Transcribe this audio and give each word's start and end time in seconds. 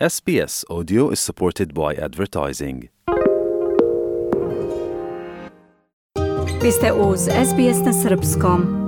SBS 0.00 0.64
Audio 0.68 1.12
is 1.12 1.20
supported 1.20 1.72
by 1.72 1.94
advertising. 2.04 2.88
Vi 6.62 6.70
ste 6.72 6.92
uz 6.92 7.20
SBS 7.20 7.78
na 7.86 7.92
srpskom. 8.02 8.84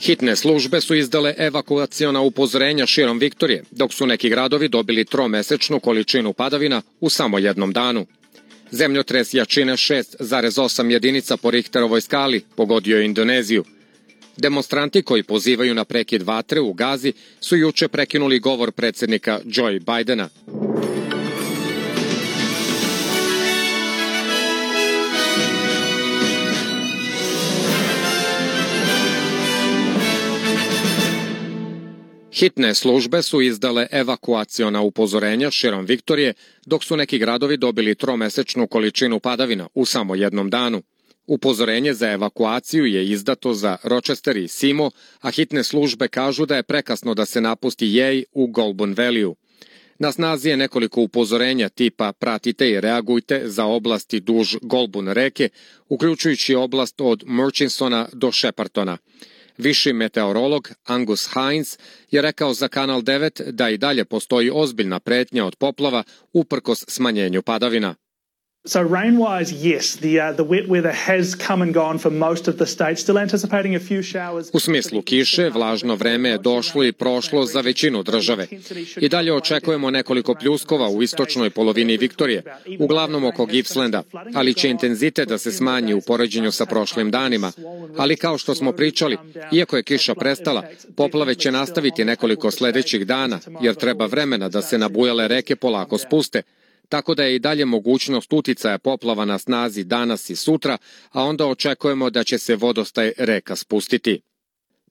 Hitne 0.00 0.36
službe 0.36 0.80
su 0.80 0.94
izdale 0.94 1.34
evakuaciona 1.38 2.20
upozorenja 2.20 2.86
širom 2.86 3.18
Viktorije, 3.18 3.64
dok 3.70 3.92
su 3.92 4.06
neki 4.06 4.28
gradovi 4.28 4.68
dobili 4.68 5.04
tromesečnu 5.04 5.80
količinu 5.80 6.32
padavina 6.32 6.82
u 7.00 7.10
samo 7.10 7.38
jednom 7.38 7.72
danu. 7.72 8.06
Zemljotres 8.72 9.34
jačine 9.34 9.72
6,8 9.72 10.90
jedinica 10.90 11.36
po 11.36 11.50
Richterovoj 11.50 12.00
skali 12.00 12.44
pogodio 12.56 12.98
je 12.98 13.04
Indoneziju. 13.04 13.64
Demonstranti 14.36 15.02
koji 15.02 15.22
pozivaju 15.22 15.74
na 15.74 15.84
prekid 15.84 16.22
vatre 16.22 16.60
u 16.60 16.72
Gazi 16.72 17.12
su 17.40 17.56
juče 17.56 17.88
prekinuli 17.88 18.38
govor 18.38 18.72
predsednika 18.72 19.40
Joe 19.44 19.80
Bidena. 19.80 20.28
Hitne 32.32 32.74
službe 32.74 33.22
su 33.22 33.40
izdale 33.40 33.86
evakuaciona 33.92 34.80
upozorenja 34.80 35.50
širom 35.50 35.84
Viktorije, 35.84 36.34
dok 36.66 36.84
su 36.84 36.96
neki 36.96 37.18
gradovi 37.18 37.56
dobili 37.56 37.94
tromesečnu 37.94 38.66
količinu 38.66 39.20
padavina 39.20 39.68
u 39.74 39.84
samo 39.84 40.14
jednom 40.14 40.50
danu. 40.50 40.82
Upozorenje 41.26 41.94
za 41.94 42.10
evakuaciju 42.10 42.86
je 42.86 43.06
izdato 43.06 43.54
za 43.54 43.76
Rochester 43.82 44.36
i 44.36 44.48
Simo, 44.48 44.90
a 45.20 45.30
hitne 45.30 45.64
službe 45.64 46.08
kažu 46.08 46.46
da 46.46 46.56
je 46.56 46.62
prekasno 46.62 47.14
da 47.14 47.26
se 47.26 47.40
napusti 47.40 47.86
Jej 47.86 48.24
u 48.32 48.46
Golbon 48.46 48.94
Valley-u. 48.94 49.36
Na 49.98 50.12
snazi 50.12 50.48
je 50.48 50.56
nekoliko 50.56 51.00
upozorenja 51.00 51.68
tipa 51.68 52.12
pratite 52.12 52.70
i 52.70 52.80
reagujte 52.80 53.42
za 53.44 53.64
oblasti 53.64 54.20
duž 54.20 54.56
Golbun 54.62 55.08
reke, 55.08 55.48
uključujući 55.88 56.54
oblast 56.54 57.00
od 57.00 57.22
Murchisona 57.26 58.08
do 58.12 58.32
Sheppartona. 58.32 58.98
Viši 59.60 59.92
meteorolog 59.92 60.70
Angus 60.84 61.28
Hines 61.34 61.78
je 62.10 62.22
rekao 62.22 62.54
za 62.54 62.68
Kanal 62.68 63.02
9 63.02 63.50
da 63.50 63.70
i 63.70 63.78
dalje 63.78 64.04
postoji 64.04 64.50
ozbiljna 64.54 65.00
pretnja 65.00 65.44
od 65.44 65.56
poplava 65.56 66.02
uprkos 66.32 66.84
smanjenju 66.88 67.42
padavina. 67.42 67.94
So 68.66 68.82
rain-wise, 68.82 69.52
yes, 69.52 69.96
the 69.96 70.20
uh, 70.20 70.32
the 70.32 70.44
wet 70.44 70.68
weather 70.68 70.92
has 70.92 71.34
come 71.34 71.62
and 71.62 71.74
gone 71.74 71.98
for 71.98 72.10
most 72.10 72.48
of 72.48 72.58
the 72.58 72.66
state. 72.66 72.98
Still 72.98 73.18
anticipating 73.18 73.74
a 73.74 73.78
few 73.78 74.02
showers. 74.02 74.50
U 74.52 74.60
smislu 74.60 75.02
kiše, 75.02 75.50
vlažno 75.50 75.94
vreme 75.94 76.28
je 76.28 76.38
došlo 76.38 76.84
i 76.84 76.92
prošlo 76.92 77.44
za 77.44 77.60
većinu 77.60 78.02
države. 78.02 78.46
I 79.00 79.08
dalje 79.08 79.32
očekujemo 79.32 79.90
nekoliko 79.90 80.34
pljuskova 80.34 80.88
u 80.88 81.02
istočnoj 81.02 81.50
polovini 81.50 81.96
Viktorije, 81.96 82.42
uglavnom 82.78 83.24
oko 83.24 83.46
Gippslanda, 83.46 84.02
ali 84.34 84.54
će 84.54 84.68
intenzitet 84.68 85.28
da 85.28 85.38
se 85.38 85.52
smanji 85.52 85.94
u 85.94 86.00
poređenju 86.00 86.52
sa 86.52 86.66
prošlim 86.66 87.10
danima. 87.10 87.52
Ali 87.96 88.16
kao 88.16 88.38
što 88.38 88.54
smo 88.54 88.72
pričali, 88.72 89.16
iako 89.52 89.76
je 89.76 89.82
kiša 89.82 90.14
prestala, 90.14 90.64
poplave 90.96 91.34
će 91.34 91.52
nastaviti 91.52 92.04
nekoliko 92.04 92.50
sledećih 92.50 93.06
dana, 93.06 93.38
jer 93.60 93.74
treba 93.74 94.06
vremena 94.06 94.48
da 94.48 94.62
se 94.62 94.78
nabujale 94.78 95.28
reke 95.28 95.56
polako 95.56 95.98
spuste, 95.98 96.42
tako 96.90 97.14
da 97.14 97.24
je 97.24 97.34
i 97.34 97.38
dalje 97.38 97.64
mogućnost 97.64 98.32
uticaja 98.32 98.78
poplava 98.78 99.24
na 99.24 99.38
snazi 99.38 99.84
danas 99.84 100.30
i 100.30 100.36
sutra, 100.36 100.78
a 101.10 101.24
onda 101.24 101.46
očekujemo 101.46 102.10
da 102.10 102.24
će 102.24 102.38
se 102.38 102.56
vodostaj 102.56 103.12
reka 103.18 103.56
spustiti. 103.56 104.20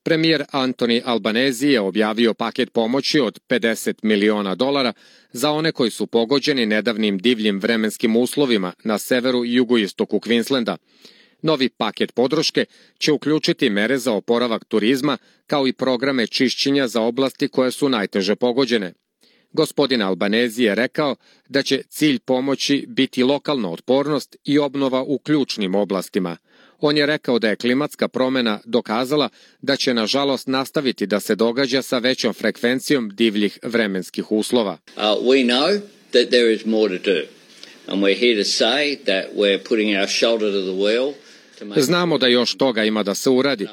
Premijer 0.02 0.44
Antoni 0.50 1.02
Albanezi 1.04 1.68
je 1.68 1.80
objavio 1.80 2.34
paket 2.34 2.72
pomoći 2.72 3.20
od 3.20 3.40
50 3.48 3.94
miliona 4.02 4.54
dolara 4.54 4.92
za 5.32 5.50
one 5.50 5.72
koji 5.72 5.90
su 5.90 6.06
pogođeni 6.06 6.66
nedavnim 6.66 7.18
divljim 7.18 7.58
vremenskim 7.60 8.16
uslovima 8.16 8.72
na 8.84 8.98
severu 8.98 9.44
i 9.44 9.54
jugoistoku 9.54 10.18
Queenslanda. 10.18 10.76
Novi 11.42 11.68
paket 11.68 12.14
podrške 12.14 12.64
će 12.98 13.12
uključiti 13.12 13.70
mere 13.70 13.98
za 13.98 14.12
oporavak 14.12 14.64
turizma 14.64 15.18
kao 15.46 15.66
i 15.66 15.72
programe 15.72 16.26
čišćenja 16.26 16.88
za 16.88 17.02
oblasti 17.02 17.48
koje 17.48 17.70
su 17.70 17.88
najteže 17.88 18.36
pogođene. 18.36 18.92
Gospodin 19.52 20.02
Albanezi 20.02 20.62
je 20.62 20.74
rekao 20.74 21.16
da 21.48 21.62
će 21.62 21.82
cilj 21.88 22.18
pomoći 22.18 22.84
biti 22.88 23.22
lokalna 23.22 23.70
otpornost 23.70 24.36
i 24.44 24.58
obnova 24.58 25.02
u 25.02 25.18
ključnim 25.18 25.74
oblastima. 25.74 26.36
On 26.80 26.96
je 26.96 27.06
rekao 27.06 27.38
da 27.38 27.48
je 27.48 27.56
klimatska 27.56 28.08
promena 28.08 28.60
dokazala 28.64 29.28
da 29.62 29.76
će 29.76 29.94
nažalost 29.94 30.46
nastaviti 30.46 31.06
da 31.06 31.20
se 31.20 31.34
događa 31.34 31.82
sa 31.82 31.98
većom 31.98 32.32
frekvencijom 32.32 33.10
divljih 33.14 33.58
vremenskih 33.62 34.32
uslova. 34.32 34.78
Uh, 34.96 35.02
we 35.02 35.44
know 35.44 35.80
that 36.10 36.30
there 36.30 36.52
is 36.52 36.64
more 36.66 36.98
to 36.98 37.12
do. 37.12 37.20
And 37.86 38.02
we're 38.02 38.18
here 38.18 38.44
to 38.44 38.50
say 38.50 38.96
that 39.04 39.24
we're 39.36 39.62
putting 39.68 39.98
our 39.98 40.08
shoulder 40.08 40.52
to 40.52 40.62
the 40.62 40.76
wheel 40.84 41.12
Znamo 41.76 42.18
da 42.18 42.26
još 42.26 42.54
toga 42.54 42.84
ima 42.84 43.02
da 43.02 43.14
se 43.14 43.30
uradi. 43.30 43.66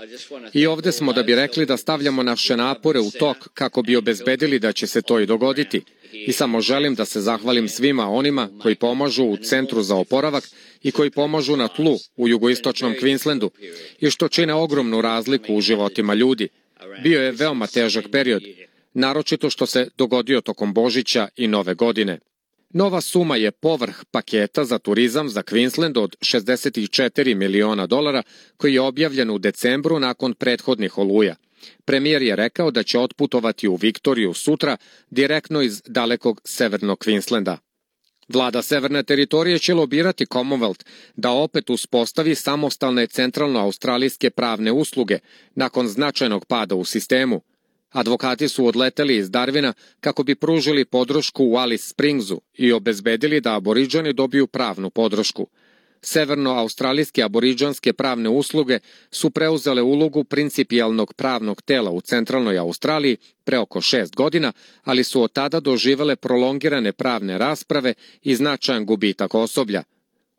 I 0.53 0.67
ovde 0.67 0.91
smo 0.91 1.13
da 1.13 1.23
bi 1.23 1.35
rekli 1.35 1.65
da 1.65 1.77
stavljamo 1.77 2.23
naše 2.23 2.57
napore 2.57 2.99
u 2.99 3.11
tok 3.11 3.37
kako 3.53 3.81
bi 3.81 3.95
obezbedili 3.95 4.59
da 4.59 4.71
će 4.71 4.87
se 4.87 5.01
to 5.01 5.19
i 5.19 5.25
dogoditi. 5.25 5.81
I 6.11 6.31
samo 6.31 6.61
želim 6.61 6.95
da 6.95 7.05
se 7.05 7.21
zahvalim 7.21 7.69
svima 7.69 8.09
onima 8.09 8.49
koji 8.61 8.75
pomažu 8.75 9.23
u 9.23 9.37
Centru 9.37 9.83
za 9.83 9.95
oporavak 9.95 10.49
i 10.83 10.91
koji 10.91 11.09
pomažu 11.09 11.55
na 11.55 11.67
tlu 11.67 11.97
u 12.17 12.27
jugoistočnom 12.27 12.93
Queenslandu 13.01 13.49
i 13.99 14.09
što 14.09 14.27
čine 14.27 14.53
ogromnu 14.53 15.01
razliku 15.01 15.53
u 15.53 15.61
životima 15.61 16.13
ljudi. 16.13 16.47
Bio 17.03 17.21
je 17.21 17.31
veoma 17.31 17.67
težak 17.67 18.05
period, 18.11 18.43
naročito 18.93 19.49
što 19.49 19.65
se 19.65 19.89
dogodio 19.97 20.41
tokom 20.41 20.73
Božića 20.73 21.27
i 21.35 21.47
Nove 21.47 21.73
godine. 21.73 22.19
Nova 22.69 23.01
suma 23.01 23.35
je 23.35 23.51
povrh 23.51 24.03
paketa 24.11 24.65
za 24.65 24.79
turizam 24.79 25.29
za 25.29 25.41
Queensland 25.41 25.99
od 25.99 26.15
64 26.19 27.35
miliona 27.35 27.87
dolara 27.87 28.23
koji 28.57 28.73
je 28.73 28.81
objavljen 28.81 29.29
u 29.29 29.37
decembru 29.37 29.99
nakon 29.99 30.33
prethodnih 30.33 30.97
oluja. 30.97 31.35
Premijer 31.85 32.21
je 32.21 32.35
rekao 32.35 32.71
da 32.71 32.83
će 32.83 32.99
otputovati 32.99 33.67
u 33.67 33.75
Viktoriju 33.75 34.33
sutra 34.33 34.77
direktno 35.09 35.61
iz 35.61 35.81
dalekog 35.87 36.41
severnog 36.45 36.97
Queenslanda. 37.05 37.57
Vlada 38.27 38.61
Severne 38.61 39.03
teritorije 39.03 39.59
će 39.59 39.73
lobirati 39.73 40.25
Commonwealth 40.25 40.85
da 41.15 41.31
opet 41.31 41.69
uspostavi 41.69 42.35
samostalne 42.35 43.07
centralno-australijske 43.07 44.29
pravne 44.29 44.71
usluge 44.71 45.19
nakon 45.55 45.87
značajnog 45.87 46.45
pada 46.45 46.75
u 46.75 46.85
sistemu– 46.85 47.41
Advokati 47.89 48.47
su 48.47 48.65
odleteli 48.65 49.17
iz 49.17 49.31
Darvina 49.31 49.73
kako 49.99 50.23
bi 50.23 50.35
pružili 50.35 50.85
podršku 50.85 51.45
u 51.45 51.55
Alice 51.55 51.89
Springsu 51.89 52.41
i 52.53 52.71
obezbedili 52.71 53.41
da 53.41 53.55
aboriđani 53.55 54.13
dobiju 54.13 54.47
pravnu 54.47 54.89
podršku. 54.89 55.47
Severno-australijske 56.01 57.23
aboriđanske 57.23 57.93
pravne 57.93 58.29
usluge 58.29 58.79
su 59.11 59.29
preuzele 59.29 59.81
ulogu 59.81 60.23
principijalnog 60.23 61.13
pravnog 61.13 61.61
tela 61.61 61.91
u 61.91 62.01
centralnoj 62.01 62.57
Australiji 62.57 63.17
pre 63.43 63.59
oko 63.59 63.81
šest 63.81 64.15
godina, 64.15 64.53
ali 64.83 65.03
su 65.03 65.21
od 65.21 65.31
tada 65.31 65.59
doživele 65.59 66.15
prolongirane 66.15 66.91
pravne 66.91 67.37
rasprave 67.37 67.93
i 68.23 68.35
značajan 68.35 68.85
gubitak 68.85 69.35
osoblja. 69.35 69.83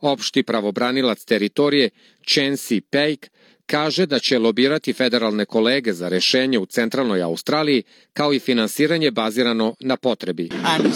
Opšti 0.01 0.43
pravobranilac 0.43 1.25
teritorije 1.25 1.91
Chancy 2.23 2.81
Peik 2.81 3.31
kaže 3.71 4.07
da 4.07 4.19
će 4.19 4.39
lobirati 4.39 4.93
federalne 4.93 5.45
kolege 5.45 5.93
za 5.93 6.09
rešenje 6.09 6.59
u 6.59 6.67
centralnoj 6.67 7.23
Australiji 7.23 7.83
kao 8.13 8.33
i 8.33 8.39
finansiranje 8.39 9.11
bazirano 9.11 9.75
na 9.81 9.97
potrebi. 9.97 10.49
Um, 10.53 10.87
um, 10.87 10.93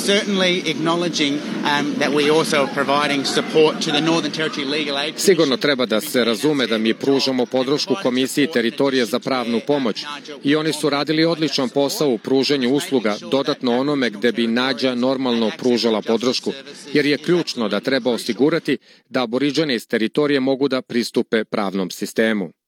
Sigurno 5.17 5.57
treba 5.57 5.87
da 5.87 6.01
se 6.01 6.25
razume 6.25 6.67
da 6.67 6.79
mi 6.79 6.95
pružamo 6.95 7.47
podršku 7.47 7.95
Komisiji 8.03 8.47
teritorije 8.47 9.05
za 9.05 9.19
pravnu 9.19 9.61
pomoć 9.67 10.05
i 10.45 10.57
oni 10.57 10.73
su 10.73 10.91
radili 10.91 11.25
odličan 11.25 11.69
posao 11.69 12.09
u 12.09 12.19
pruženju 12.19 12.71
usluga 12.75 13.17
dodatno 13.31 13.79
onome 13.79 14.11
gde 14.11 14.33
bi 14.33 14.47
Nađa 14.47 14.95
normalno 14.95 15.51
pružala 15.59 16.03
podršku, 16.03 16.53
jer 16.93 17.07
je 17.07 17.19
ključno 17.19 17.69
da 17.69 17.81
treba 17.81 18.11
osigurati 18.11 18.79
da 19.09 19.23
aboriđane 19.23 19.75
iz 19.75 19.89
teritorije 19.89 20.41
mogu 20.41 20.69
da 20.69 20.83
pristupe 20.83 21.45
pravnom 21.45 21.91
sistemu. 21.91 22.62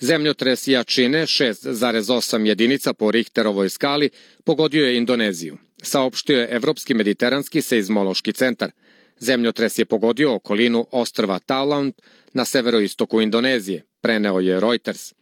Zemljotres 0.00 0.66
jačine 0.66 1.26
6,8 1.26 2.46
jedinica 2.46 2.92
po 2.92 3.10
Richterovoj 3.10 3.68
skali 3.68 4.10
pogodio 4.44 4.86
je 4.86 4.96
Indoneziju, 4.96 5.58
saopštio 5.82 6.40
je 6.40 6.48
Evropski 6.50 6.94
mediteranski 6.94 7.62
seizmološki 7.62 8.32
centar. 8.32 8.70
Zemljotres 9.18 9.78
je 9.78 9.84
pogodio 9.84 10.34
okolinu 10.34 10.86
ostrva 10.90 11.38
Tauland 11.38 11.92
na 12.32 12.44
severoistoku 12.44 13.20
Indonezije, 13.20 13.84
preneo 14.00 14.40
je 14.40 14.60
Reuters. 14.60 15.14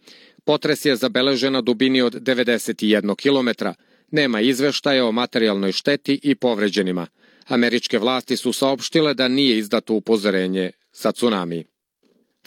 Potres 0.44 0.84
je 0.84 0.96
zabeležen 0.96 1.52
na 1.52 1.60
dubini 1.60 2.02
od 2.02 2.14
91 2.14 3.14
km, 3.16 3.66
nema 4.10 4.40
izveštaja 4.40 5.06
o 5.06 5.12
materijalnoj 5.12 5.72
šteti 5.72 6.20
i 6.22 6.34
povređenima, 6.34 7.06
Američke 7.46 7.98
vlasti 7.98 8.36
su 8.36 8.52
saopštile 8.52 9.14
da 9.14 9.28
nije 9.28 9.58
izdato 9.58 9.94
upozorenje 9.94 10.70
za 10.92 11.12
tsunami. 11.12 11.64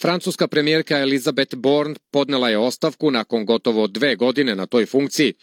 Francuska 0.02 0.48
premijerka 0.48 0.98
Elizabeth 0.98 1.56
Born 1.56 1.96
podnela 2.12 2.50
je 2.50 2.58
ostavku 2.58 3.12
nakon 3.12 3.46
gotovo 3.46 3.88
dve 3.88 4.16
godine 4.16 4.56
na 4.56 4.66
toj 4.66 4.86
funkciji. 4.86 5.34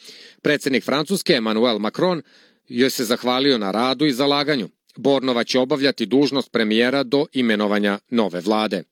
Predsednik 0.42 0.84
Francuske 0.84 1.32
Emmanuel 1.32 1.78
Macron 1.78 2.22
joj 2.68 2.90
se 2.90 3.04
zahvalio 3.04 3.58
na 3.58 3.70
radu 3.70 4.06
i 4.06 4.12
zalaganju. 4.12 4.68
Bornova 4.96 5.44
će 5.44 5.58
obavljati 5.58 6.06
dužnost 6.06 6.52
premijera 6.52 7.02
do 7.02 7.26
imenovanja 7.32 7.98
nove 8.10 8.40
vlade. 8.40 8.82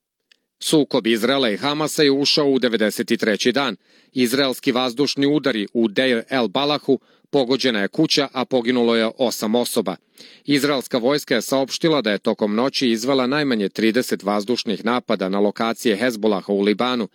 Sukob 0.61 1.07
Izraela 1.07 1.51
i 1.51 1.57
Hamasa 1.57 2.03
je 2.03 2.11
ušao 2.11 2.47
u 2.47 2.59
93. 2.59 3.53
dan. 3.53 3.77
Izraelski 4.13 4.73
vazdušni 4.73 5.27
udari 5.27 5.67
u 5.73 5.89
Deir 5.89 6.23
el 6.31 6.49
Balahu 6.49 6.99
pogođena 7.31 7.81
je 7.81 7.89
kuća, 7.89 8.29
a 8.33 8.45
poginulo 8.45 8.97
je 8.97 9.11
osam 9.19 9.55
osoba. 9.55 9.97
Izraelska 10.45 10.99
vojska 10.99 11.35
je 11.35 11.43
saopštila 11.43 12.03
da 12.03 12.11
je 12.11 12.19
tokom 12.19 12.55
noći 12.55 12.91
izvela 12.91 13.27
najmanje 13.27 13.69
30 13.69 14.25
vazdušnih 14.25 14.85
napada 14.85 15.29
na 15.29 15.41
lokacije 15.41 15.97
Hezbolaha 15.97 16.53
u 16.53 16.61
Libanu. 16.61 17.09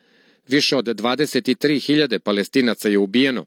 Više 0.47 0.77
od 0.77 0.85
23.000 0.85 2.19
palestinaca 2.19 2.89
je 2.89 2.97
ubijeno, 2.97 3.45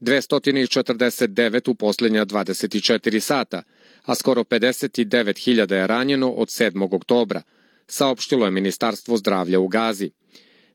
249 0.00 1.70
u 1.70 1.74
posljednja 1.74 2.24
24 2.24 3.20
sata, 3.20 3.62
a 4.04 4.14
skoro 4.14 4.44
59.000 4.44 5.72
je 5.72 5.86
ranjeno 5.86 6.30
od 6.30 6.48
7. 6.48 6.94
oktobra, 6.94 7.42
saopštilo 7.86 8.44
je 8.44 8.50
Ministarstvo 8.50 9.16
zdravlja 9.16 9.58
u 9.58 9.68
Gazi. 9.68 10.10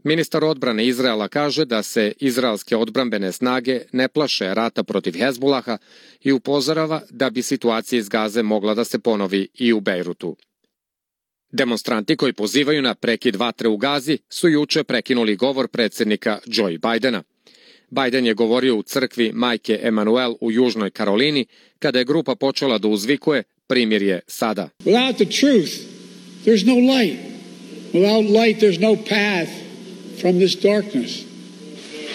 Ministar 0.04 0.44
odbrane 0.44 0.88
Izraela 0.88 1.28
kaže 1.28 1.66
da 1.66 1.84
se 1.84 2.14
izraelske 2.20 2.76
odbrambene 2.76 3.32
snage 3.32 3.82
ne 3.92 4.08
plaše 4.08 4.54
rata 4.54 4.84
protiv 4.84 5.14
Hezbulaha 5.18 5.78
i 6.22 6.32
upozorava 6.32 7.02
da 7.10 7.30
bi 7.30 7.42
situacija 7.42 8.00
iz 8.00 8.10
Gaze 8.10 8.44
mogla 8.44 8.74
da 8.74 8.84
se 8.84 9.00
ponovi 9.00 9.48
i 9.54 9.74
u 9.74 9.80
Bejrutu. 9.80 10.36
Demonstranti 11.52 12.16
koji 12.16 12.34
pozivaju 12.34 12.82
na 12.82 12.96
prekid 12.96 13.36
vatre 13.36 13.68
u 13.70 13.78
Gazi 13.78 14.18
su 14.30 14.50
juče 14.50 14.84
prekinuli 14.84 15.36
govor 15.36 15.68
predsednika 15.68 16.40
Joe 16.46 16.78
Bidena. 16.78 17.24
Biden 17.90 18.26
je 18.26 18.34
govorio 18.34 18.76
u 18.76 18.84
crkvi 18.84 19.32
majke 19.34 19.80
Emanuel 19.84 20.36
u 20.42 20.52
Južnoj 20.52 20.90
Karolini 20.90 21.46
kada 21.80 22.00
je 22.00 22.06
grupa 22.06 22.36
počela 22.36 22.78
da 22.78 22.88
uzvikuje 22.88 23.44
primirje 23.68 24.20
sada. 24.28 24.70
Without 24.86 25.16
the 25.16 25.26
truth, 25.26 25.72
there's 26.46 26.66
no 26.66 26.94
light. 26.94 27.20
Without 27.94 28.26
light, 28.26 28.60
there's 28.60 28.82
no 28.82 28.96
path 28.96 29.63
from 30.22 30.40
this 30.40 30.56
darkness. 30.56 31.12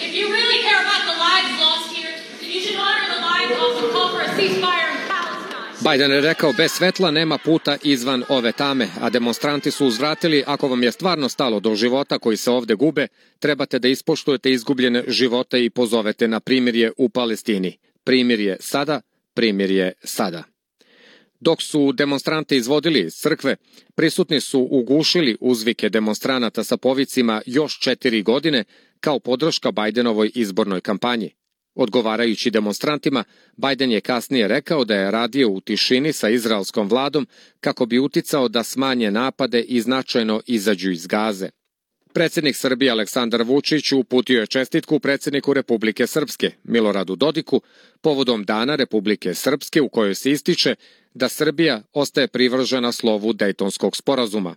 If 0.07 0.15
you 0.15 0.25
really 0.37 0.59
care 0.67 0.81
about 0.85 1.03
the 1.11 1.17
lives 1.27 1.51
lost 1.61 1.95
here, 1.95 2.13
then 2.41 2.49
you 2.55 2.61
should 2.61 2.79
honor 2.79 3.05
the 3.15 3.21
lives 3.31 3.51
of 3.65 3.83
and 3.83 3.91
call 3.93 4.09
for 4.13 4.21
a 4.21 4.29
ceasefire 4.37 4.89
in 4.95 5.07
Palestine. 5.07 5.91
Biden 5.91 6.11
je 6.11 6.21
rekao 6.21 6.53
bez 6.53 6.71
svetla 6.71 7.11
nema 7.11 7.37
puta 7.37 7.77
izvan 7.83 8.23
ove 8.29 8.51
tame, 8.51 8.87
a 9.01 9.09
demonstranti 9.09 9.71
su 9.71 9.85
uzvratili 9.85 10.43
ako 10.47 10.67
vam 10.67 10.83
je 10.83 10.91
stvarno 10.91 11.29
stalo 11.29 11.59
do 11.59 11.75
života 11.75 12.19
koji 12.19 12.37
se 12.37 12.51
ovde 12.51 12.75
gube, 12.75 13.07
trebate 13.39 13.79
da 13.79 13.87
ispoštujete 13.87 14.51
izgubljene 14.51 15.03
živote 15.07 15.65
i 15.65 15.69
pozovete 15.69 16.27
na 16.27 16.39
primirje 16.39 16.91
u 16.97 17.09
Palestini. 17.09 17.77
Primirje 18.03 18.57
sada, 18.59 19.01
primirje 19.33 19.93
sada. 20.03 20.43
Dok 21.39 21.61
su 21.61 21.91
demonstrante 21.91 22.57
izvodili 22.57 22.99
iz 22.99 23.13
crkve, 23.13 23.55
prisutni 23.95 24.41
su 24.41 24.67
ugušili 24.71 25.37
uzvike 25.39 25.89
demonstranata 25.89 26.63
sa 26.63 26.77
povicima 26.77 27.41
još 27.45 27.79
četiri 27.79 28.21
godine 28.21 28.63
kao 28.99 29.19
podrška 29.19 29.71
Bajdenovoj 29.71 30.31
izbornoj 30.35 30.81
kampanji. 30.81 31.31
Odgovarajući 31.75 32.51
demonstrantima, 32.51 33.23
Biden 33.57 33.91
je 33.91 34.01
kasnije 34.01 34.47
rekao 34.47 34.85
da 34.85 34.95
je 34.95 35.11
radio 35.11 35.49
u 35.49 35.61
tišini 35.61 36.13
sa 36.13 36.29
izraelskom 36.29 36.87
vladom 36.87 37.27
kako 37.59 37.85
bi 37.85 37.99
uticao 37.99 38.47
da 38.47 38.63
smanje 38.63 39.11
napade 39.11 39.61
i 39.61 39.81
značajno 39.81 40.41
izađu 40.45 40.91
iz 40.91 41.07
gaze. 41.07 41.49
Predsednik 42.13 42.55
Srbije 42.55 42.91
Aleksandar 42.91 43.43
Vučić 43.43 43.91
uputio 43.91 44.39
je 44.39 44.47
čestitku 44.47 44.99
predsedniku 44.99 45.53
Republike 45.53 46.07
Srpske, 46.07 46.51
Miloradu 46.63 47.15
Dodiku, 47.15 47.61
povodom 48.01 48.43
Dana 48.43 48.75
Republike 48.75 49.33
Srpske 49.33 49.81
u 49.81 49.89
kojoj 49.89 50.15
se 50.15 50.31
ističe 50.31 50.75
da 51.13 51.29
Srbija 51.29 51.81
ostaje 51.93 52.27
privržena 52.27 52.91
slovu 52.91 53.33
Dejtonskog 53.33 53.97
sporazuma. 53.97 54.55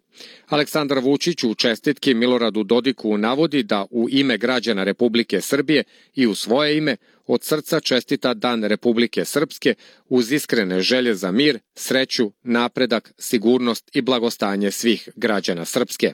Aleksandar 0.48 0.98
Vučić 0.98 1.44
u 1.44 1.54
čestitki 1.54 2.14
Miloradu 2.14 2.64
Dodiku 2.64 3.18
navodi 3.18 3.62
da 3.62 3.86
u 3.90 4.08
ime 4.10 4.38
građana 4.38 4.84
Republike 4.84 5.40
Srbije 5.40 5.84
i 6.14 6.26
u 6.26 6.34
svoje 6.34 6.78
ime 6.78 6.96
od 7.26 7.44
srca 7.44 7.80
čestita 7.80 8.34
Dan 8.34 8.64
Republike 8.64 9.24
Srpske 9.24 9.74
uz 10.08 10.32
iskrene 10.32 10.80
želje 10.80 11.14
za 11.14 11.30
mir, 11.30 11.58
sreću, 11.74 12.32
napredak, 12.42 13.12
sigurnost 13.18 13.90
i 13.96 14.00
blagostanje 14.00 14.70
svih 14.70 15.08
građana 15.16 15.64
Srpske. 15.64 16.12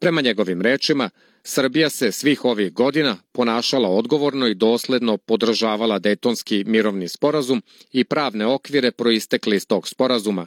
Prema 0.00 0.20
njegovim 0.20 0.62
rečima, 0.62 1.10
Srbija 1.44 1.90
se 1.90 2.12
svih 2.12 2.44
ovih 2.44 2.72
godina 2.72 3.16
ponašala 3.32 3.88
odgovorno 3.88 4.46
i 4.46 4.54
dosledno 4.54 5.16
podržavala 5.16 5.98
Dejtonski 5.98 6.64
mirovni 6.66 7.08
sporazum 7.08 7.62
i 7.92 8.04
pravne 8.04 8.46
okvire 8.46 8.90
proistekli 8.90 9.56
iz 9.56 9.66
tog 9.66 9.88
sporazuma. 9.88 10.46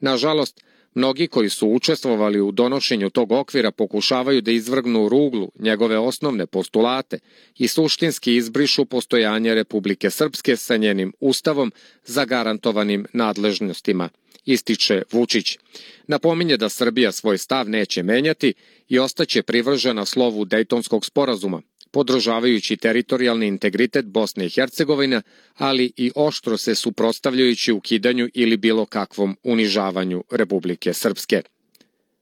Nažalost, 0.00 0.60
mnogi 0.94 1.26
koji 1.26 1.48
su 1.48 1.68
učestvovali 1.68 2.40
u 2.40 2.52
donošenju 2.52 3.10
tog 3.10 3.32
okvira 3.32 3.70
pokušavaju 3.70 4.40
da 4.40 4.50
izvrgnu 4.50 5.08
ruglu 5.08 5.50
njegove 5.58 5.98
osnovne 5.98 6.46
postulate 6.46 7.18
i 7.58 7.68
suštinski 7.68 8.36
izbrišu 8.36 8.84
postojanje 8.84 9.54
Republike 9.54 10.10
Srpske 10.10 10.56
sa 10.56 10.76
njenim 10.76 11.12
ustavom 11.20 11.72
zagarantovanim 12.04 13.06
nadležnostima– 13.12 14.08
ističe 14.44 15.02
Vučić. 15.12 15.58
Napominje 16.06 16.56
da 16.56 16.68
Srbija 16.68 17.12
svoj 17.12 17.38
stav 17.38 17.68
neće 17.68 18.02
menjati 18.02 18.54
i 18.88 18.98
ostaće 18.98 19.42
privržena 19.42 20.04
slovu 20.04 20.44
Dejtonskog 20.44 21.06
sporazuma, 21.06 21.62
podržavajući 21.90 22.76
teritorijalni 22.76 23.46
integritet 23.46 24.06
Bosne 24.06 24.46
i 24.46 24.50
Hercegovine, 24.50 25.22
ali 25.56 25.92
i 25.96 26.12
oštro 26.14 26.56
se 26.56 26.74
suprostavljajući 26.74 27.72
ukidanju 27.72 28.28
ili 28.34 28.56
bilo 28.56 28.86
kakvom 28.86 29.36
unižavanju 29.42 30.24
Republike 30.30 30.92
Srpske. 30.92 31.42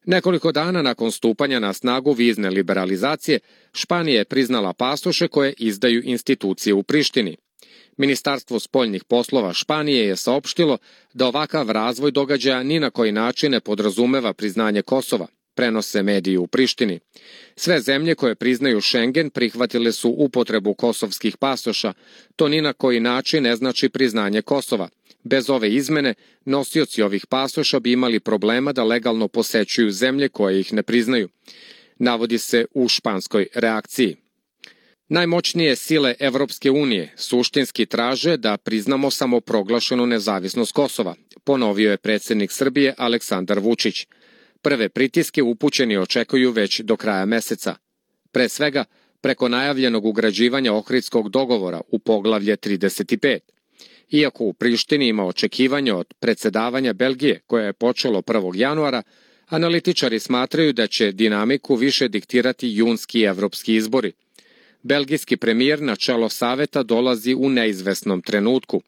Nekoliko 0.05 0.53
dana 0.53 0.83
nakon 0.83 1.13
stupanja 1.13 1.59
na 1.59 1.73
snagu 1.73 2.13
vizne 2.13 2.51
liberalizacije, 2.51 3.39
Španija 3.73 4.19
je 4.19 4.25
priznala 4.25 4.73
pasoše 4.73 5.29
koje 5.29 5.55
izdaju 5.59 6.03
institucije 6.05 6.75
u 6.75 6.83
Prištini. 6.83 7.37
Ministarstvo 7.99 8.61
spoljnih 8.61 9.05
poslova 9.05 9.53
Španije 9.53 10.07
je 10.07 10.17
saopštilo 10.17 10.79
da 11.15 11.27
ovakav 11.27 11.71
razvoj 11.71 12.11
događaja 12.11 12.63
ni 12.63 12.81
na 12.81 12.91
koji 12.91 13.13
način 13.13 13.53
ne 13.53 13.61
podrazumeva 13.61 14.33
priznanje 14.33 14.83
Kosova, 14.83 15.27
prenose 15.55 16.03
mediji 16.03 16.37
u 16.37 16.47
Prištini. 16.47 17.01
Sve 17.57 17.81
zemlje 17.81 18.15
koje 18.15 18.35
priznaju 18.35 18.81
Schengen 18.81 19.31
prihvatile 19.31 19.93
su 19.93 20.15
upotrebu 20.19 20.75
kosovskih 20.75 21.37
pasoša, 21.37 21.93
to 22.37 22.49
ni 22.49 22.61
na 22.61 22.73
koji 22.73 23.01
način 23.01 23.43
ne 23.43 23.57
znači 23.57 23.89
priznanje 23.89 24.43
Kosova. 24.43 24.89
Bez 25.25 25.51
ove 25.51 25.71
izmene, 25.71 26.15
nosioci 26.45 27.03
ovih 27.03 27.27
pasoša 27.27 27.81
bi 27.81 27.93
imali 27.93 28.21
problema 28.21 28.73
da 28.73 28.85
legalno 28.85 29.29
posećuju 29.29 29.91
zemlje 29.91 30.29
koje 30.29 30.61
ih 30.61 30.73
ne 30.73 30.83
priznaju. 30.83 31.29
Navodi 31.97 32.39
se 32.39 32.65
u 32.75 32.89
španskoj 32.89 33.47
reakciji. 33.55 34.17
Najmoćnije 35.11 35.77
sile 35.77 36.15
Evropske 36.19 36.71
unije 36.71 37.13
suštinski 37.17 37.87
traže 37.87 38.37
da 38.37 38.57
priznamo 38.57 39.11
samoproglašenu 39.11 40.07
nezavisnost 40.07 40.73
Kosova, 40.73 41.15
ponovio 41.45 41.91
je 41.91 41.97
predsednik 41.97 42.53
Srbije 42.53 42.95
Aleksandar 42.99 43.59
Vučić. 43.59 44.07
Prve 44.63 44.89
pritiske 44.89 45.43
upućeni 45.43 45.97
očekuju 45.97 46.51
već 46.51 46.81
do 46.81 46.97
kraja 46.97 47.25
meseca. 47.25 47.75
Pre 48.33 48.49
svega, 48.49 48.85
preko 49.21 49.49
najavljenog 49.49 50.05
ugrađivanja 50.05 50.73
Ohridskog 50.73 51.31
dogovora 51.31 51.81
u 51.89 51.99
poglavlje 51.99 52.57
35. 52.57 53.39
Iako 54.11 54.45
u 54.45 54.53
Prištini 54.53 55.09
ima 55.09 55.25
očekivanja 55.25 55.97
od 55.97 56.15
predsedavanja 56.21 56.93
Belgije, 56.93 57.41
koje 57.47 57.67
je 57.67 57.73
počelo 57.73 58.23
1. 58.23 58.57
januara, 58.57 59.03
analitičari 59.47 60.19
smatraju 60.19 60.73
da 60.73 60.87
će 60.87 61.13
dinamiku 61.13 61.75
više 61.75 62.09
diktirati 62.09 62.69
junski 62.73 63.23
evropski 63.23 63.75
izbori– 63.75 64.13
Belgijski 64.83 65.37
premijer 65.37 65.83
na 65.83 65.97
čelo 65.97 66.29
saveta 66.29 66.83
dolazi 66.83 67.35
u 67.35 67.51
neizvesnom 67.51 68.23
trenutku. 68.23 68.83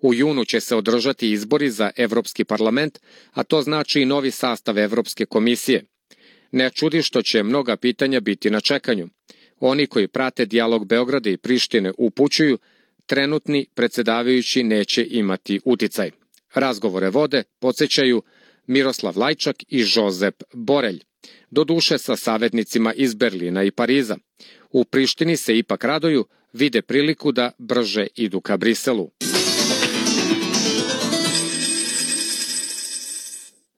U 0.00 0.14
junu 0.14 0.44
će 0.44 0.60
se 0.60 0.76
održati 0.76 1.30
izbori 1.30 1.70
za 1.70 1.90
Evropski 1.96 2.44
parlament, 2.44 2.98
a 3.32 3.42
to 3.44 3.62
znači 3.62 4.00
i 4.00 4.04
novi 4.04 4.30
sastav 4.30 4.78
Evropske 4.78 5.26
komisije. 5.26 5.84
Ne 6.52 6.70
čudi 6.70 7.02
što 7.02 7.22
će 7.22 7.42
mnoga 7.42 7.76
pitanja 7.76 8.20
biti 8.20 8.50
na 8.50 8.60
čekanju. 8.60 9.08
Oni 9.60 9.86
koji 9.86 10.08
prate 10.08 10.46
dijalog 10.46 10.86
Beograda 10.86 11.30
i 11.30 11.36
Prištine 11.36 11.92
upućuju, 11.98 12.58
trenutni 13.06 13.66
predsedavajući 13.74 14.62
neće 14.62 15.06
imati 15.10 15.60
uticaj. 15.64 16.10
Razgovore 16.54 17.10
vode 17.10 17.42
podsjećaju 17.58 18.22
Miroslav 18.66 19.18
Lajčak 19.18 19.56
i 19.68 19.82
Žozep 19.82 20.42
Borelj. 20.52 21.07
Doduše 21.50 21.98
sa 21.98 22.16
savetnicima 22.16 22.94
iz 22.94 23.14
Berlina 23.14 23.62
i 23.62 23.70
Pariza. 23.70 24.16
U 24.70 24.84
Prištini 24.84 25.36
se 25.36 25.58
ipak 25.58 25.84
radoju, 25.84 26.26
vide 26.52 26.82
priliku 26.82 27.32
da 27.32 27.50
brže 27.58 28.06
idu 28.16 28.40
ka 28.40 28.56
Briselu. 28.56 29.10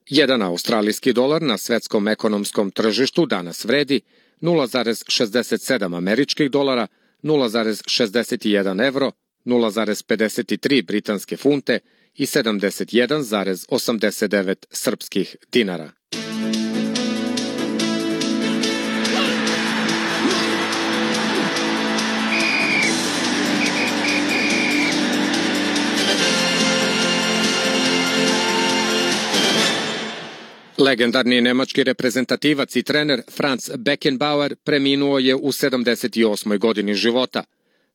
Jedan 0.09 0.41
australijski 0.41 1.13
dolar 1.13 1.41
na 1.41 1.57
svetskom 1.57 2.07
ekonomskom 2.07 2.71
tržištu 2.71 3.25
danas 3.25 3.65
vredi 3.65 4.01
0,67 4.41 5.97
američkih 5.97 6.51
dolara, 6.51 6.87
0,61 7.23 8.87
evro, 8.87 9.11
0,53 9.45 10.85
britanske 10.85 11.37
funte 11.37 11.79
i 12.15 12.25
71,89 12.25 14.55
srpskih 14.71 15.35
dinara. 15.51 16.00
Legendarni 30.81 31.41
nemački 31.41 31.83
reprezentativac 31.83 32.75
i 32.75 32.83
trener 32.83 33.21
Franz 33.29 33.69
Beckenbauer 33.77 34.55
preminuo 34.63 35.19
je 35.19 35.35
u 35.35 35.51
78. 35.51 36.57
godini 36.57 36.93
života. 36.95 37.43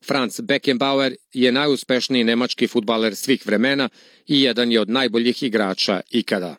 Franz 0.07 0.41
Beckenbauer 0.41 1.15
je 1.33 1.53
najuspešniji 1.53 2.25
nemački 2.25 2.67
futbaler 2.67 3.17
svih 3.17 3.47
vremena 3.47 3.89
i 4.27 4.43
jedan 4.43 4.73
je 4.73 4.81
od 4.81 4.91
najboljih 4.91 5.43
igrača 5.43 6.01
ikada. 6.11 6.57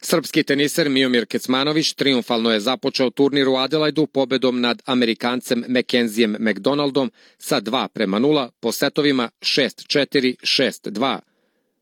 Srpski 0.00 0.42
teniser 0.42 0.88
Miomir 0.88 1.26
Kecmanović 1.26 1.92
triumfalno 1.92 2.52
je 2.52 2.60
započeo 2.60 3.10
turnir 3.10 3.48
u 3.48 3.56
Adelaidu 3.56 4.06
pobedom 4.06 4.60
nad 4.60 4.82
Amerikancem 4.86 5.64
Mackenzijem 5.68 6.36
McDonaldom 6.40 7.10
sa 7.38 7.60
2 7.60 7.88
prema 7.88 8.20
0 8.20 8.48
po 8.60 8.72
setovima 8.72 9.30
6-4, 9.40 10.34
6-2. 10.42 11.18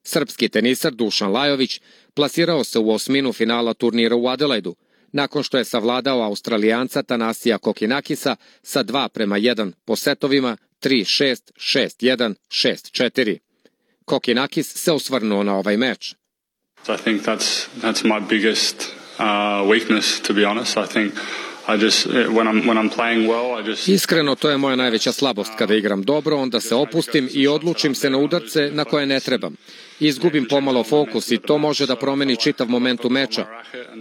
Srpski 0.02 0.48
tenisar 0.48 0.92
Dušan 0.92 1.32
Lajović 1.32 1.80
plasirao 2.14 2.64
se 2.64 2.78
u 2.78 2.90
osminu 2.90 3.32
finala 3.32 3.74
turnira 3.74 4.16
u 4.16 4.28
Adelaidu, 4.28 4.76
nakon 5.12 5.42
što 5.42 5.58
je 5.58 5.64
savladao 5.64 6.22
Australijanca 6.22 7.02
Tanasija 7.02 7.58
Kokinakisa 7.58 8.36
sa 8.62 8.84
2 8.84 9.08
prema 9.08 9.38
1 9.38 9.72
po 9.84 9.96
setovima 9.96 10.56
3-6, 10.82 11.52
6-1, 11.56 12.34
6-4. 12.48 13.38
Kokinakis 14.04 14.74
se 14.74 14.92
osvrnuo 14.92 15.42
na 15.42 15.56
ovaj 15.56 15.76
meč. 15.76 16.14
I 16.88 16.96
think 16.96 17.22
that's, 17.22 17.66
that's 17.82 18.04
my 18.04 18.20
biggest 18.28 18.76
uh, 19.18 19.24
weakness, 19.68 20.20
to 20.26 20.34
be 20.34 20.46
honest. 20.46 20.76
I 20.76 20.86
think 20.86 21.14
Iskreno, 23.86 24.34
to 24.34 24.50
je 24.50 24.56
moja 24.56 24.76
najveća 24.76 25.12
slabost. 25.12 25.52
Kada 25.58 25.74
igram 25.74 26.02
dobro, 26.02 26.36
onda 26.36 26.60
se 26.60 26.74
opustim 26.74 27.28
i 27.32 27.48
odlučim 27.48 27.94
se 27.94 28.10
na 28.10 28.18
udarce 28.18 28.70
na 28.72 28.84
koje 28.84 29.06
ne 29.06 29.20
trebam. 29.20 29.56
Izgubim 30.00 30.46
pomalo 30.48 30.84
fokus 30.84 31.30
i 31.30 31.38
to 31.38 31.58
može 31.58 31.86
da 31.86 31.96
promeni 31.96 32.36
čitav 32.36 32.68
momentu 32.68 33.10
meča. 33.10 33.46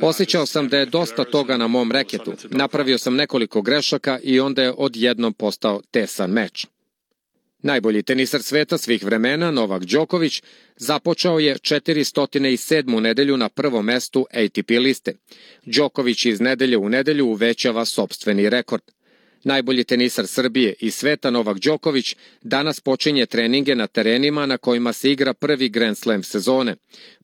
Osjećao 0.02 0.46
sam 0.46 0.68
da 0.68 0.78
je 0.78 0.86
dosta 0.86 1.24
toga 1.24 1.58
na 1.58 1.68
mom 1.68 1.92
reketu. 1.92 2.34
Napravio 2.50 2.98
sam 2.98 3.16
nekoliko 3.16 3.62
grešaka 3.62 4.20
i 4.24 4.40
onda 4.40 4.64
je 4.64 4.74
odjednom 4.78 5.34
postao 5.34 5.82
tesan 5.92 6.32
meč. 6.32 6.68
Najbolji 7.62 8.04
tenisar 8.04 8.44
sveta 8.44 8.78
svih 8.78 9.04
vremena, 9.04 9.52
Novak 9.52 9.86
Đoković, 9.86 10.44
započeo 10.78 11.40
je 11.40 11.56
407. 11.56 13.00
nedelju 13.00 13.38
na 13.38 13.50
prvom 13.50 13.86
mestu 13.86 14.26
ATP 14.32 14.70
liste. 14.70 15.14
Đoković 15.66 16.26
iz 16.26 16.42
nedelje 16.42 16.78
u 16.78 16.90
nedelju 16.90 17.26
uvećava 17.26 17.86
sobstveni 17.86 18.50
rekord. 18.50 18.82
Najbolji 19.44 19.84
tenisar 19.84 20.28
Srbije 20.28 20.74
i 20.80 20.92
sveta 20.92 21.30
Novak 21.30 21.60
Đoković 21.60 22.16
danas 22.42 22.80
počinje 22.80 23.26
treninge 23.26 23.76
na 23.76 23.88
terenima 23.88 24.46
na 24.46 24.58
kojima 24.58 24.94
se 24.94 25.12
igra 25.12 25.34
prvi 25.34 25.70
Grand 25.70 25.98
Slam 25.98 26.24
sezone. 26.24 26.76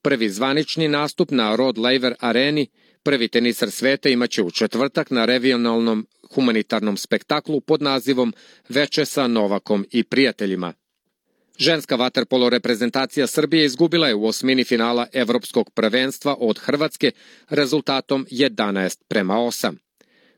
Prvi 0.01 0.29
zvanični 0.29 0.87
nastup 0.87 1.31
na 1.31 1.55
Rod 1.55 1.77
Laver 1.77 2.15
areni, 2.19 2.67
prvi 3.03 3.27
tenisar 3.27 3.71
sveta 3.71 4.09
imaće 4.09 4.43
u 4.43 4.51
četvrtak 4.51 5.11
na 5.11 5.25
regionalnom 5.25 6.07
humanitarnom 6.33 6.97
spektaklu 6.97 7.61
pod 7.61 7.81
nazivom 7.81 8.33
Veče 8.69 9.05
sa 9.05 9.27
Novakom 9.27 9.85
i 9.91 10.03
prijateljima. 10.03 10.73
Ženska 11.57 11.95
vaterpolo 11.95 12.49
reprezentacija 12.49 13.27
Srbije 13.27 13.65
izgubila 13.65 14.07
je 14.07 14.15
u 14.15 14.25
osmini 14.25 14.63
finala 14.63 15.07
Evropskog 15.13 15.69
prvenstva 15.69 16.35
od 16.39 16.59
Hrvatske 16.59 17.11
rezultatom 17.49 18.25
11 18.31 18.97
prema 19.07 19.33
8. 19.33 19.75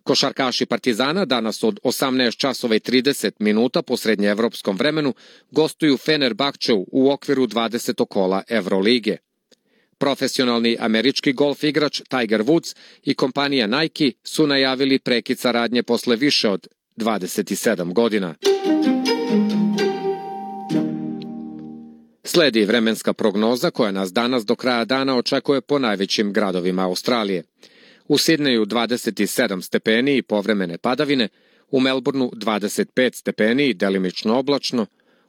Košarkaši 0.03 0.65
Partizana 0.65 1.25
danas 1.25 1.63
od 1.63 1.79
18 1.83 2.37
časova 2.37 2.75
i 2.75 2.79
30 2.79 3.31
minuta 3.39 3.81
po 3.81 3.97
srednjeevropskom 3.97 4.77
vremenu 4.77 5.13
gostuju 5.51 5.97
Fenerbahčevu 5.97 6.87
u 6.91 7.11
okviru 7.11 7.47
20. 7.47 8.05
kola 8.05 8.43
Evrolige. 8.47 9.17
Profesionalni 9.97 10.77
američki 10.79 11.33
golf 11.33 11.63
igrač 11.63 12.01
Tiger 12.09 12.41
Woods 12.41 12.75
i 13.03 13.13
kompanija 13.13 13.67
Nike 13.67 14.11
su 14.23 14.47
najavili 14.47 14.99
prekid 14.99 15.39
saradnje 15.39 15.83
posle 15.83 16.15
više 16.15 16.49
od 16.49 16.67
27 16.97 17.93
godina. 17.93 18.35
Sledi 22.23 22.65
vremenska 22.65 23.13
prognoza 23.13 23.71
koja 23.71 23.91
nas 23.91 24.13
danas 24.13 24.45
do 24.45 24.55
kraja 24.55 24.85
dana 24.85 25.17
očekuje 25.17 25.61
po 25.61 25.79
najvećim 25.79 26.33
gradovima 26.33 26.83
Australije. 26.83 27.43
U 28.07 28.17
Sidneju 28.17 28.65
27 28.65 29.61
stepeni 29.61 30.17
i 30.17 30.21
povremene 30.21 30.77
padavine, 30.77 31.29
u 31.71 31.79
Melbourneu 31.79 32.31
25 32.33 33.15
stepeni 33.15 33.67
i 33.67 33.73
delimično 33.73 34.39
oblačno, 34.39 34.85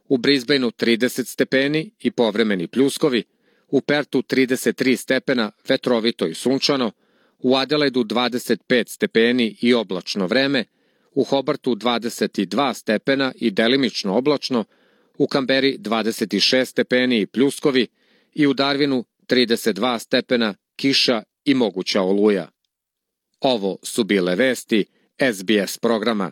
u 0.07 0.17
Brisbaneu 0.17 0.71
30 0.71 1.25
stepeni 1.25 1.91
i 1.99 2.11
povremeni 2.11 2.67
pljuskovi, 2.67 3.23
u 3.71 3.81
Pertu 3.81 4.21
33 4.21 4.95
stepena, 4.95 5.51
vetrovito 5.67 6.27
i 6.27 6.33
sunčano, 6.33 6.91
u 7.39 7.55
Adelaidu 7.55 8.03
25 8.03 8.89
stepeni 8.89 9.57
i 9.61 9.73
oblačno 9.73 10.27
vreme, 10.27 10.65
u 11.11 11.23
Hobartu 11.23 11.75
22 11.75 12.73
stepena 12.73 13.31
i 13.35 13.51
delimično 13.51 14.17
oblačno, 14.17 14.65
u 15.17 15.27
Kamberi 15.27 15.77
26 15.77 16.65
stepeni 16.65 17.21
i 17.21 17.25
pljuskovi 17.25 17.87
i 18.33 18.47
u 18.47 18.53
Darwinu 18.53 19.03
32 19.27 19.99
stepena, 19.99 20.55
kiša 20.75 21.23
i 21.45 21.53
moguća 21.53 22.01
oluja. 22.01 22.49
Ovo 23.39 23.77
su 23.83 24.03
bile 24.03 24.35
vesti 24.35 24.85
SBS 25.33 25.77
programa. 25.77 26.31